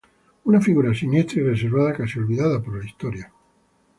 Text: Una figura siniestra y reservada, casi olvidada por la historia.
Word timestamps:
Una 0.45 0.59
figura 0.59 0.95
siniestra 0.95 1.41
y 1.41 1.43
reservada, 1.43 1.93
casi 1.93 2.17
olvidada 2.17 2.59
por 2.59 2.79
la 2.79 2.83
historia. 2.85 3.31